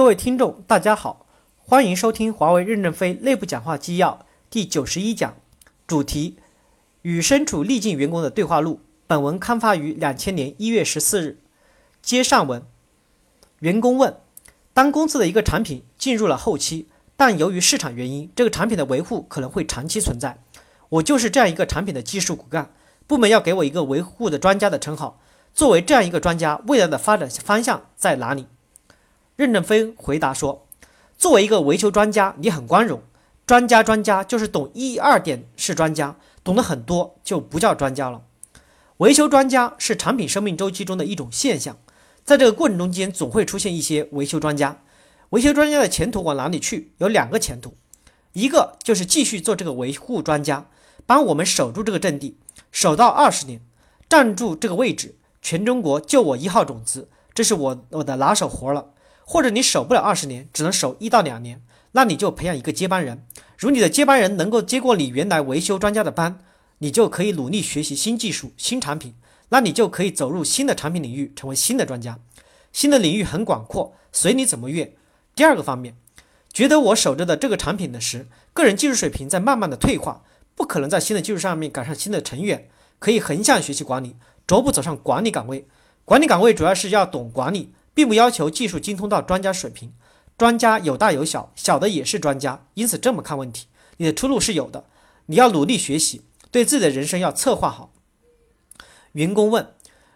[0.00, 1.26] 各位听众，大家好，
[1.58, 5.36] 欢迎收听华为任正非内部讲话纪要第九十一讲，
[5.86, 6.38] 主题：
[7.02, 8.80] 与身处逆境员工的对话录。
[9.06, 11.38] 本文刊发于两千年一月十四日。
[12.00, 12.62] 接上文，
[13.58, 14.16] 员工问：
[14.72, 16.88] 当公司的一个产品进入了后期，
[17.18, 20.38] 但由于市场原因，这个产品的维护可能会长期存在。
[20.88, 22.72] 我就是这样一个产品的技术骨干，
[23.06, 25.20] 部门要给我一个维护的专家的称号。
[25.52, 28.46] 作为这样一个专家，未来的发展方向在哪里？
[29.40, 30.66] 任正非回答说
[31.16, 33.02] ：“作为一个维修专家，你很光荣。
[33.46, 38.20] 专家，专家就是懂一二点是专家，懂得很多就不叫专家了。
[38.98, 41.78] 维修专家是产品生命周期中的一种现象，
[42.22, 44.82] 在这个过程中间总会出现一些维修专家。
[45.30, 46.92] 维修专家的前途往哪里去？
[46.98, 47.72] 有两个前途，
[48.34, 50.66] 一个就是继续做这个维护专家，
[51.06, 52.36] 帮我们守住这个阵地，
[52.70, 53.62] 守到二十年，
[54.06, 58.90] 站住这个位置，全中国就我一号种子，这是我我的拿手活了。”
[59.32, 61.62] 或者你守不了二十年，只能守一到两年，
[61.92, 63.24] 那你就培养一个接班人。
[63.56, 66.40] 如你的接班人能够接过你原来维修专家的班，
[66.78, 69.14] 你就可以努力学习新技术、新产品，
[69.50, 72.18] 那你就可以走入新的产品领域，成为新的专家。
[72.72, 74.96] 新的领域很广阔，随你怎么越。
[75.36, 75.94] 第二个方面，
[76.52, 80.24] 觉得我守着的这个产品的时，个人技术水平在慢慢的退化，
[80.56, 82.68] 不可能在新的技术上面赶上新的成员，
[82.98, 85.68] 可以横向学习管理，逐步走上管理岗位。
[86.04, 87.72] 管理岗位主要是要懂管理。
[88.00, 89.92] 并不要求技术精通到专家水平，
[90.38, 92.64] 专家有大有小，小的也是专家。
[92.72, 93.66] 因此这么看问题，
[93.98, 94.84] 你的出路是有的。
[95.26, 97.92] 你要努力学习，对自己的人生要策划好。
[99.12, 99.74] 员工问：“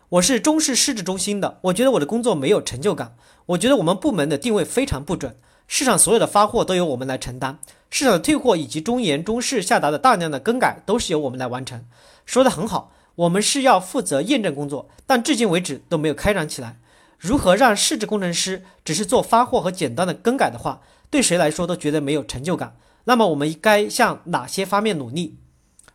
[0.08, 3.14] 我是中式市质中心的，我觉得我的工作没有成就感。
[3.44, 5.36] 我觉得我们部门的定位非常不准，
[5.68, 7.58] 市场所有的发货都由我们来承担，
[7.90, 11.84] 市场的退货以及中研中视下达的大量的更改都是由我们来完成。
[12.24, 16.78] 说的很好，我们是要负责验证工作，但至今为止都没有开展起来。”
[17.24, 22.76] 如何让市值工程师只是做发货和简单的更改的话，对谁来说都觉得没有成就感？
[23.04, 25.38] 那么我们该向哪些方面努力？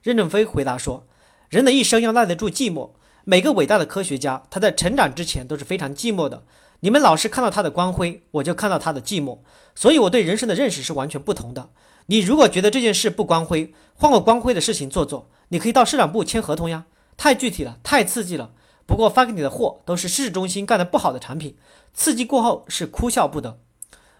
[0.02, 1.06] 任正非回答说
[1.50, 2.94] ：“人的一生要耐得住寂寞。
[3.26, 6.42] 每个伟大的科学家，他在成长之前都是非常寂寞的。
[6.80, 9.38] 你们老是看到他的光辉，我就看到他的寂寞。
[9.76, 11.70] 所以我对人生的认识是完全不同的。
[12.08, 16.88] 你如果觉得这件事不光辉，换个光辉的事情做做，你可以到市场部签合同呀。
[17.16, 18.54] 太具体了，太刺激了。”
[18.90, 21.56] 不过发给你的货都是市中心干的不好的产品，
[21.94, 23.60] 刺激过后是哭笑不得。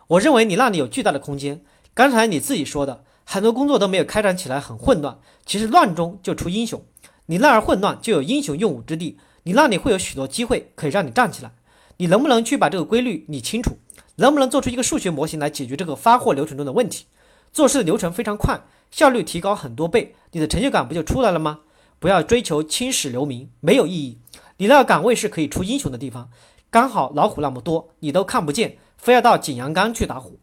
[0.06, 1.62] 我认为你那里有巨大的空间。
[1.96, 5.18] 刚才你自己说的，很多工作都没有开展起来，很混乱。
[5.44, 6.84] 其实乱中就出英雄，
[7.26, 9.18] 你那儿混乱就有英雄用武之地。
[9.42, 11.52] 你那里会有许多机会可以让你站起来。
[11.98, 13.80] 你能不能去把这个规律理清楚？
[14.18, 17.08] 能不能做出一个数学模型来解决这个发货流程中的问题？
[17.52, 21.62] 做事的流程非常快，效率提高很多倍，你的成就感不就出来了吗？
[21.98, 24.20] 不要追求青史留名，没有意义。
[24.60, 26.30] 你那个岗位是可以出英雄的地方，
[26.70, 30.38] 刚好老虎那么多，你都看不见，非要到景阳冈去打虎。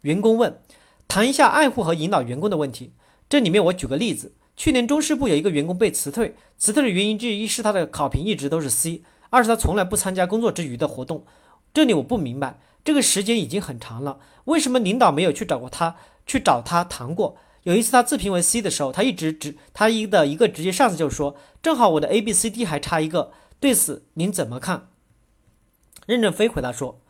[0.00, 0.58] 员工问，
[1.06, 2.94] 谈一下爱护和引导员工的问题。
[3.28, 11.26] 这里面我举个例子，去年中师部有一个员工被辞退，辞退的原因之一是他的考评一直都是 C，二是他从来不参加工作之余的活动。
[11.74, 17.36] 这里我不明白，这个时间已经很长了，为什么领导没有去找过他，去找他谈过？
[17.66, 24.86] 有一次他自评为 C 的时候，他一直直他一的一个直接上司就说：“正好我的 A、B、C、D 还差一个。”对此您怎么看？
[26.06, 27.00] 任正非回答说：“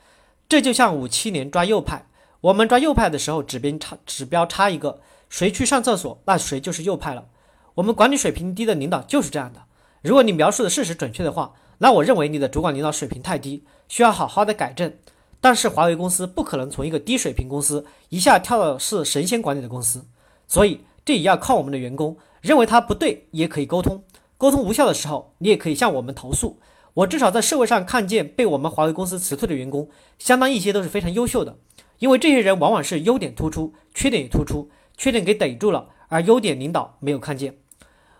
[0.48, 2.06] 这就像五七年抓右派，
[2.40, 7.26] 我们抓右派的时候，指标差指标差一个，谁去上厕所，那谁就是右派了。
[7.74, 9.64] 我们管理水平低的领导就是这样的。
[10.00, 14.96] 如果你描述的事实准确的话，那我认为你的主管领导水平太低，需要好好的改正。
[15.38, 20.06] 但是华为公司不可能从一个低水平公司一下跳到是神仙管理的公司。”
[20.46, 24.04] 所以这也要靠我们的员工，认为他不对也可以沟通，
[24.38, 26.58] 沟通无效的时候，你也可以向我们投诉。
[26.94, 31.58] 我至少在社会上看见被我们华为公司辞退的员工，相当一些都是非常优秀的，
[31.98, 37.58] 因为这些人往往是优点突出，缺点也突出，缺点给逮住了，而优点领导没有看见。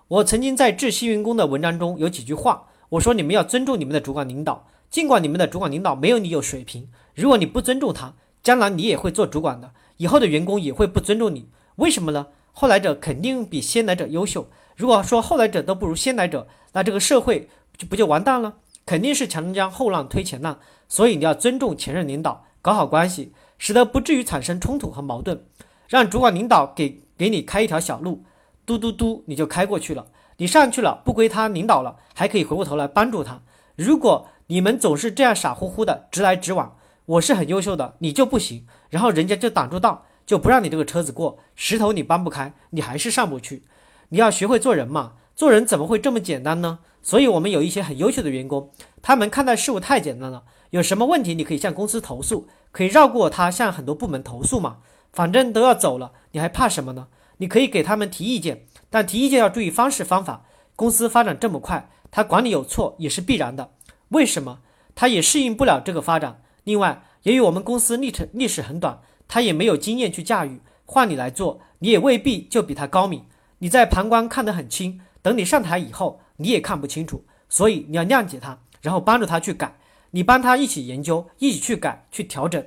[0.09, 11.49] 我曾经在致新员工的文章中有几句话，我说你们要尊重你们的主管领导，尽管你们的主管领导没有你有水平，如果你不尊重他，将来你也会做主管的，以后的员工也会不尊重你。
[11.77, 12.27] 为什么呢？
[12.53, 14.49] 后来者肯定比先来者优秀。
[14.77, 18.55] 如果说后来者都不如先来者，那这个社会就不就完蛋了？
[18.85, 20.59] 肯定是强将后浪推前浪。
[20.89, 25.45] 所以你要尊重前任领导，搞好关系，使得不至于产生冲突和矛盾。
[25.89, 28.25] 让主管领导给给你开一条小路，
[28.65, 30.07] 嘟嘟嘟，你就开过去了。
[30.39, 33.43] 你上去了，不归他领导了，还可以回过头来帮助他。
[33.75, 40.07] 如果你们总是这样傻乎乎的直来直往，我是很优秀的，你就不行，然后人家就挡住道。
[40.27, 43.63] 就不让你这个车子过，石头你搬不开，你还是上不去。
[44.09, 46.81] 你要学会做人嘛，做人怎么会这么简单呢？
[47.03, 48.71] 所以我们有一些很优秀的员工，
[49.01, 54.79] 他们看待事物太简单了，有什么问题你可以向公司投诉，可以绕过他向很多部门投诉嘛，
[55.13, 57.07] 反正都要走了，你还怕什么呢？
[57.39, 60.45] 你可以给他们提意见，但提意见要注意方式方法。
[60.75, 63.71] 公司发展这么快，他管理有错也是必然的。
[64.09, 64.59] 为什么？
[64.95, 66.43] 他也适应不了这个发展。
[66.65, 70.61] 另外，由于我们公司历程历史很短，他也没有经验去驾驭。
[70.85, 73.25] 换你来做，你也未必就比他高明。
[73.59, 77.25] 你在旁观看得很清，等你上台以后，你也看不清楚。
[77.49, 79.77] 所以你要谅解他，然后帮助他去改。
[80.11, 82.65] 你帮他一起研究，一起去改去调整。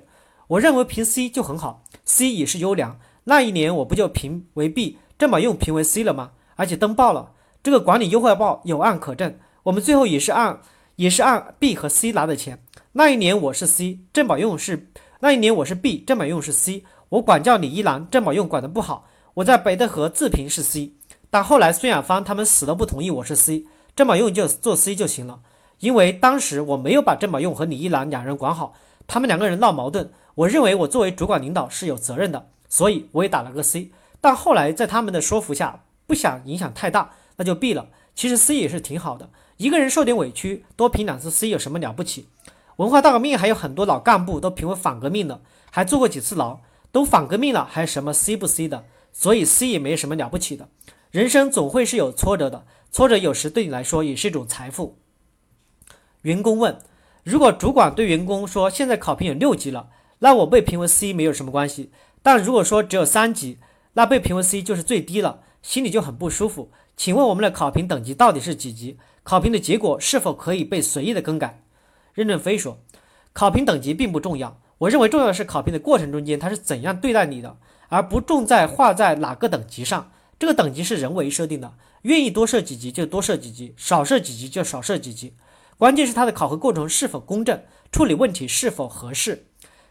[0.48, 3.00] 我认为评 C 就很好，C 也是优良。
[3.26, 6.32] 那一年我不就评为 B，正宝用评为 C 了吗？
[6.56, 9.38] 而且登报了，这个管理优化报有案可证。
[9.64, 10.62] 我们最后也是按
[10.96, 12.64] 也是按 B 和 C 拿的钱。
[12.94, 14.92] 那一年我是 C，正宝用是
[15.22, 16.86] 那一年我是 B，正宝用是 C。
[17.10, 19.10] 我管教李一郎，正宝用管得不好。
[19.34, 20.94] 我在北戴河自评是 C，
[21.30, 25.42] 但后来孙亚芳他们死都不同意我是 C，郑宝用就做 C 就行了。
[25.80, 28.74] 因为当时我没有把郑宝用和李一郎两人管好，
[29.08, 33.92] 他们两个人闹矛盾，我认为我作为主管领导是有责任的，所以我也打了个 C。
[34.22, 37.90] 但后来在他们的说服下，不想影响太大，那就 B 了。
[38.16, 42.30] 其实 C 也是挺好的，一个人受点委屈，多评两次 C 有什么了不起？
[42.80, 46.62] 文化大革命还有很多老干部都评为反革命的，还坐过几次牢，
[46.94, 48.86] 都反革命了，还什么 C 不 C 的？
[49.12, 50.70] 所以 C 也没什么了不起的，
[51.12, 54.98] 人生总会是有挫折的，挫折有时对你来说也是一种财富。
[56.22, 56.80] 员工问：
[57.26, 59.90] 如果主管对员工说现在考评有六级了，
[60.20, 61.90] 那我被评为 C 没有什么关系；
[62.24, 63.58] 但如果说只有三级，
[63.94, 66.72] 那被评为 C 就是最低了，心里就很不舒服。
[66.96, 68.98] 请问我们的考评等级到底是几级？
[69.24, 71.62] 考评的结果是否可以被随意的更改？
[72.20, 72.80] 任正非说：
[73.32, 77.56] 考评等级并不重要，我认为重要的是考评的过程中间他是怎样对待你的。
[77.88, 85.34] 而不重在画在哪个等级上，这个等级是人为设定的，愿意多设几级就多设几级，少设几级就少设几级。
[85.78, 89.46] 关键是他的考核过程是否公正，处理问题是否合适。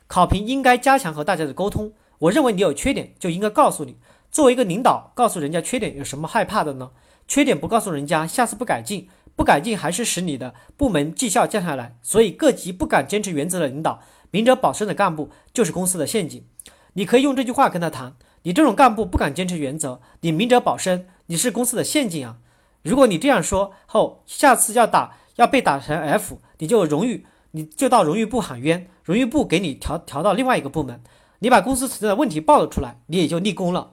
[0.06, 1.92] 考评应该加强和大家的沟通。
[2.18, 3.96] 我认为你有缺点就应该告诉你。
[4.30, 6.90] 作为一个领导，告诉人家缺点有什么害怕的呢？
[7.26, 11.96] 缺点不告诉人家，下次不改进，不改进还是使你的部门绩效降下来。
[12.02, 14.02] 所以各级不敢坚持原则的领导，
[14.32, 16.44] 明哲保身的干部就是公司的陷阱。
[16.94, 22.38] 你可以用这句话跟他谈：你这种干部不敢坚持原则，你明哲保身，你是公司的陷阱啊！
[22.82, 31.00] 如果你这样说后，下次要打要被打成 F，你就荣誉，你就到荣誉部喊冤，荣誉部给你调调到另外一个部门。
[31.38, 33.92] 你把公司存在的问题暴露出来，你也就立功了。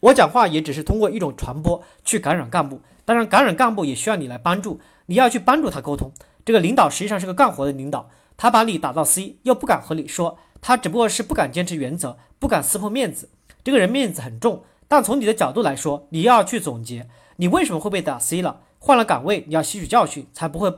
[0.00, 6.12] 我讲话也只是通过一种传播去感染干部，当然感染干部也需要你来帮助，你要去帮助他沟通。
[6.44, 10.38] 这个领导实际上是个干活的领导，他把你打到 C，又不敢和你说。
[10.60, 13.30] 他只不过是不敢坚持原则，不敢撕破面子。
[13.64, 18.60] 这个人面子很重，但从你的角度来说，你要去总结你为什么会被打 C 了。
[18.78, 20.70] 换了岗位，你要吸取教训，才不会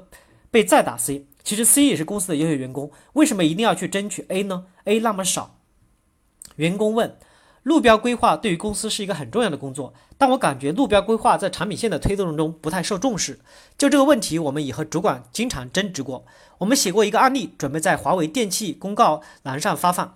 [0.52, 1.26] 被再打 C。
[1.42, 5.56] 其实 C 也是公司的优秀员工，为什么一定要去争取 A 呢？A 那么少。
[6.54, 7.16] 员工问。
[7.62, 13.38] 路标规划对于公司是一个很重要的工作，但我感觉路标规划在产品线的推动中不太受重视。
[13.76, 16.24] 就这个问题，我们也和主管经常争执过。
[16.58, 20.14] 我们写过一个案例，准备在华为电器公告栏上发放。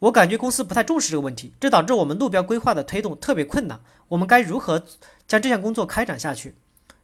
[0.00, 3.80] 我感觉公司不太重视这个问题，这导致我们路标规划的推动特别困难。
[4.08, 4.84] 我们该如何
[5.26, 6.54] 将这项工作开展下去？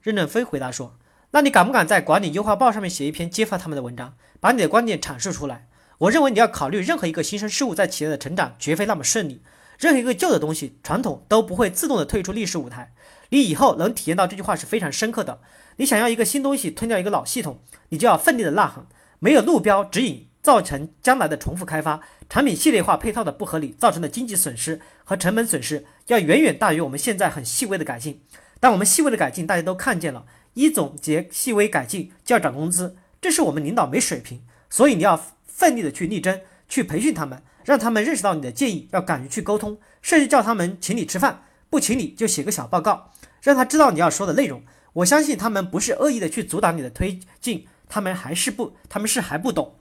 [0.02, 0.94] 任正非回答说
[1.32, 5.66] ：“那你敢不敢在管理优化报上面写一篇揭发他们的文章，把你的观点阐述出来？
[5.96, 9.41] 我认为你要考虑，任何一个新生事物在企业的成长绝非那么顺利。”
[9.82, 12.94] 任何一个旧的东西、传统都不会自动的退出历史舞台。
[13.31, 15.41] 你以后能体验到这句话是非常深刻的。
[15.79, 18.86] 你想要一个新东西吞掉一个老系统，你就要奋力的呐喊。
[19.19, 28.22] 没有路标指引，造成将来的重复开发、产品系列化配套的不合理，造成的经济损失和成本损失，要远远大于我们现在很细微的改进。
[28.60, 34.43] 但我们细微的改进大家都看见了，一总结细微改进就要涨工资，这是我们领导没水平。
[34.70, 37.43] 所以你要奋力的去力争，去培训他们。
[37.64, 43.10] 让他们认识到你的建议，要敢于去沟通，甚至叫他们请你吃饭，不请你就写个小报告，
[43.42, 44.62] 让他知道你要说的内容。
[44.94, 49.76] 我相信他们不是恶意的去阻挡你的推进，他们还是不，他们是还不懂。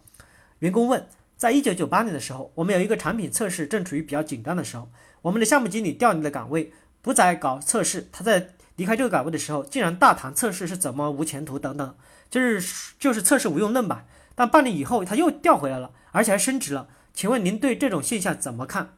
[0.59, 4.89] 员工问，在一九九八年的时候，我们有一个产品测试正处于比较紧张的时候，
[5.23, 6.71] 我们的项目经理调离了岗位，
[7.01, 8.07] 不再搞测试。
[8.11, 11.95] 他在离开这个岗位的时候，竟然大谈测试是怎么无前途等等，
[12.29, 14.05] 就是就是测试无用论吧。
[14.33, 16.87] 但半年以后他又调回来了，而且还升职了。
[17.13, 18.95] 请问您对这种现象怎么看？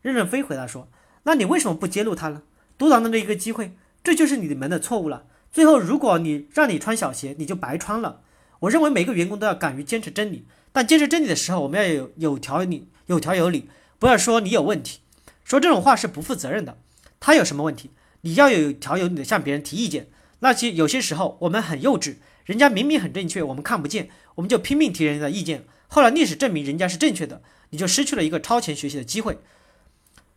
[0.00, 0.88] 任正非回答说
[1.24, 2.42] ：“那你为什么不揭露他呢？
[2.78, 5.26] 独挡的一个机会，这就是你们的错误了。
[5.50, 8.20] 最后，如果你让你穿小鞋，你就白穿了。
[8.60, 15.00] 我认为每个员工都要敢于坚持真理，但坚持真理的时候，我们要有有条理、有条有理，不要说你有问题。
[15.44, 16.78] 说这种话是不负责任的。
[17.18, 17.90] 他有什么问题？
[18.20, 20.08] 你要有条有理的向别人提意见。
[20.40, 25.64] 那些有些时候我们很幼稚，人家明明很正确，我们看不见，我们就拼命提人家的意见。
[25.88, 29.38] 后来历史证明人家是正确的，你就失去了一个超前学习的机会。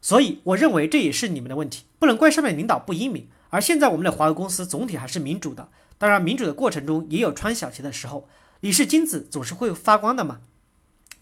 [0.01, 3.27] 所以我认为这也是你们的问题，不能怪上面领导不英明。
[3.49, 8.27] 而现在我们的华为公司总体还是民主的，当然民主的过程中也有穿小鞋的时候。
[8.61, 10.41] 你是金子，总是会发光的嘛。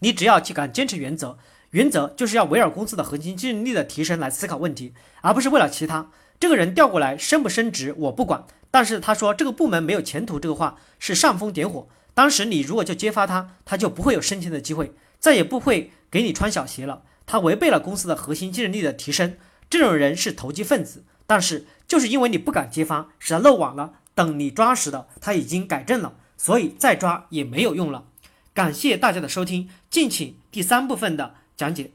[0.00, 1.38] 你只要去敢坚持原则，
[1.70, 6.10] 原则就是要围绕公司的核心竞争力的提升来思考问题，而不是为了其他。
[6.38, 11.88] 这个人调过来升不升职我不管，但是他说这个部门没有前途，这个话是煽风点火。
[12.20, 17.02] 当时你如果就揭发他，他就不会有升迁的机会，再也不会给你穿小鞋了。
[17.24, 19.38] 他违背了公司的核心竞争力的提升，
[19.70, 21.02] 这种人是投机分子。
[21.26, 23.94] 但是就是因为你不敢揭发，使他漏网了。
[24.14, 28.04] 等你抓时的，他已经改正了，所以再抓也没有用了。
[28.52, 31.92] 感谢大家的收听，敬请第三部分的讲解。